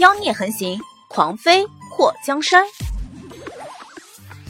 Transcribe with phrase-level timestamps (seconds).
[0.00, 0.80] 妖孽横行，
[1.10, 2.64] 狂飞过江山。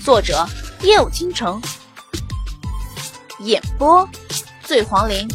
[0.05, 0.47] 作者：
[0.81, 1.61] 夜舞倾城，
[3.41, 4.09] 演播：
[4.63, 5.27] 醉黄林。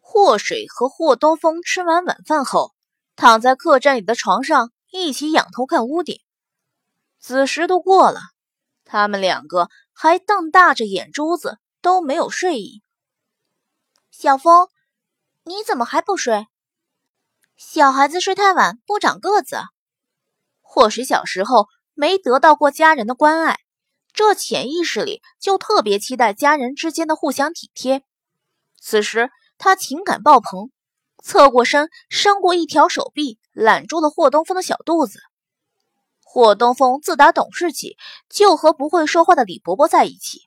[0.00, 2.74] 霍水和霍东风吃完晚饭后，
[3.14, 6.20] 躺在客栈里的床上，一起仰头看屋顶。
[7.20, 8.18] 子时都过了，
[8.84, 12.82] 他们两个还瞪大着眼珠子，都没有睡意。
[14.10, 14.66] 小风，
[15.44, 16.48] 你怎么还不睡？
[17.58, 19.58] 小孩子睡太晚不长个子。
[20.60, 23.58] 或许小时候没得到过家人的关爱，
[24.12, 28.04] 这潜意识里就特别期待家人之间的互相体贴。
[28.80, 30.70] 此时他情感爆棚，
[31.20, 35.18] 侧过身，伸过一条手臂，揽住了霍东风的小肚子。
[36.22, 37.96] 霍东风自打懂事起，
[38.28, 40.42] 就和不会说话的李伯伯在一起。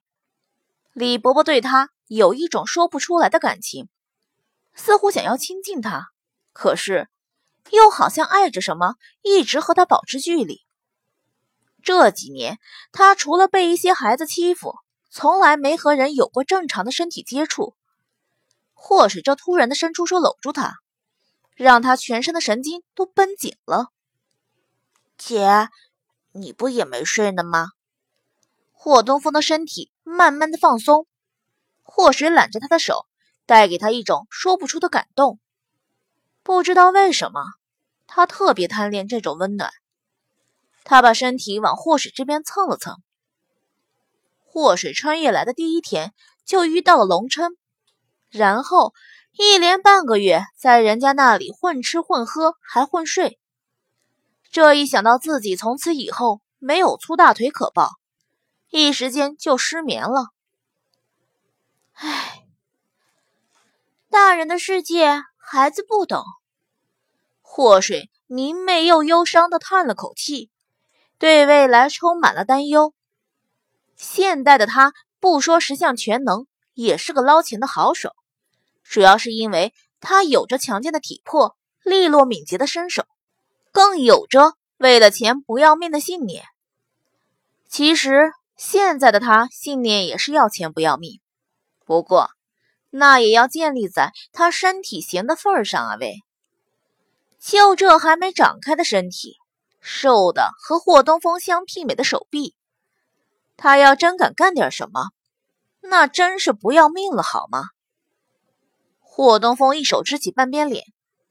[0.94, 3.90] 李伯伯对他有一种说不出来的感情，
[4.74, 6.11] 似乎想要亲近他，
[6.54, 7.08] 可是
[7.72, 10.62] 又好像爱着什么，一直和他保持距离。
[11.84, 12.60] 这几年，
[12.92, 14.76] 他除了被一些孩子欺负，
[15.10, 17.76] 从来没和人有过正常的身体接触。
[18.74, 20.76] 或是这突然的伸出手搂住他，
[21.56, 23.90] 让他全身的神经都绷紧了。
[25.18, 25.70] 姐，
[26.32, 27.68] 你不也没睡呢吗？
[28.72, 31.06] 霍东风的身体慢慢的放松，
[31.84, 33.06] 霍水揽着他的手，
[33.46, 35.40] 带给他一种说不出的感动。
[36.52, 37.46] 不知道为什么，
[38.08, 39.72] 他特别贪恋这种温暖。
[40.84, 43.02] 他把身体往霍水这边蹭了蹭。
[44.44, 47.56] 霍水穿越来的第一天就遇到了龙琛，
[48.30, 48.94] 然后
[49.32, 53.40] 一连半个月在人家那里混吃混喝，还混睡。
[54.52, 57.92] 这一想到自己从此以后没有粗大腿可抱，
[58.70, 60.28] 一时间就失眠了。
[61.94, 62.44] 唉，
[64.10, 66.22] 大人的世界孩子不懂。
[67.54, 70.50] 祸水明媚又忧伤的叹了口气，
[71.20, 72.94] 对未来充满了担忧。
[73.98, 78.16] 现代的他不说十项全能，也是个捞钱的好手，
[78.86, 83.04] 主要是因为他有着强健的体魄，利落敏捷的身手。
[83.74, 86.46] 更有着为了钱不要命的信念。
[87.68, 91.20] 其实现在的他信念也是要钱不要命，
[91.86, 92.30] 不过
[92.90, 95.98] 那也要建立在他身体闲的份上啊！
[96.00, 96.24] 喂，
[97.42, 99.38] 就这还没长开的身体，
[99.80, 102.56] 瘦的和霍东风相媲美的手臂，
[103.58, 105.10] 他要真敢干点什么，
[105.82, 107.70] 那真是不要命了好吗？
[109.00, 110.86] 霍东风一手支起半边脸，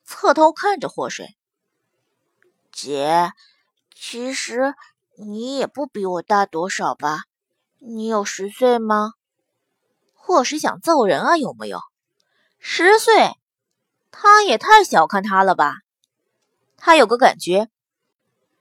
[0.04, 1.36] 侧头看着霍水。
[2.72, 3.30] 姐，
[3.94, 4.74] 其实
[5.16, 7.20] 你也不比我大多少吧？
[7.78, 9.12] 你有十岁吗？
[10.12, 11.36] 霍水想揍人啊？
[11.36, 11.78] 有没有？
[12.58, 13.30] 十岁？
[14.10, 15.76] 他也太小看他了吧？
[16.80, 17.68] 他有个感觉，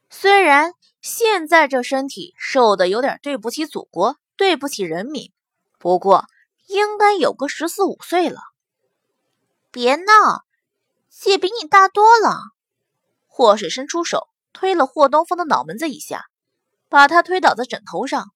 [0.10, 5.32] 虽然现在这身体瘦的有点对不起祖国，对不起人民，
[5.80, 6.26] 不过
[6.68, 8.42] 应该有个十四五岁了。
[9.72, 10.44] 别闹，
[11.10, 12.38] 姐比你大多了。
[13.26, 16.26] 霍水伸出手推了霍东风的脑门子一下，
[16.90, 18.34] 把他推倒在枕头上。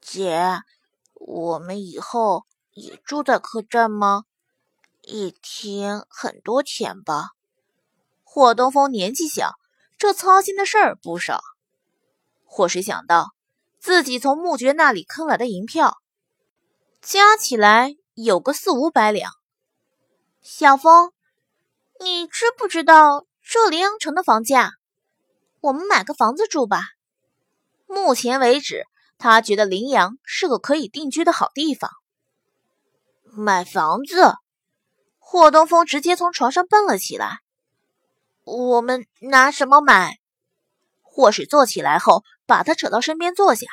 [0.00, 0.60] 姐，
[1.14, 4.24] 我们以后也住在客栈吗？
[5.02, 7.30] 一天很多钱吧？
[8.32, 9.56] 霍东风年纪小，
[9.98, 11.40] 这操心的事儿不少。
[12.44, 13.32] 霍水想到
[13.80, 15.96] 自己从穆爵那里坑来的银票，
[17.02, 19.32] 加起来有个四五百两。
[20.42, 21.10] 小风，
[21.98, 23.26] 你知不知道？
[23.42, 24.74] 这临阳城的房价，
[25.60, 26.84] 我们买个房子住吧。
[27.88, 28.84] 目前为止，
[29.18, 31.90] 他觉得临阳是个可以定居的好地方。
[33.24, 34.34] 买房子？
[35.18, 37.40] 霍东风直接从床上蹦了起来。
[38.44, 40.18] 我们拿什么买？
[41.02, 43.66] 霍水坐起来后，把他扯到身边坐下。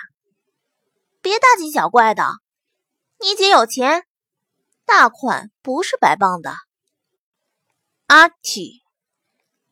[1.22, 2.23] 别大惊小怪的，
[3.19, 4.05] 你姐有钱，
[4.85, 6.53] 大款不是白傍的。
[8.08, 8.81] 阿嚏。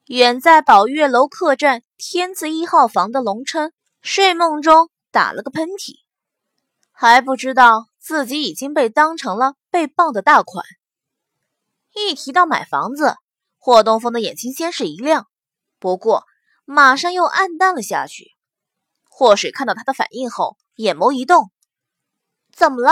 [0.06, 5.96] 远在宝月楼客栈天字一号房的龙琛，睡梦中打了个喷嚏，
[6.92, 10.64] 还不知道自己已经被当成了被傍的大款。
[11.96, 13.16] 一提到买房子，
[13.66, 15.28] 霍东风的眼睛先是一亮，
[15.80, 16.26] 不过
[16.66, 18.28] 马上又暗淡了下去。
[19.10, 21.50] 霍水看到他的反应后，眼眸一动
[22.56, 22.92] ：“怎么了？